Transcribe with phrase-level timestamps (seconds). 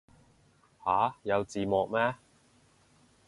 [0.83, 2.15] 吓有字幕咩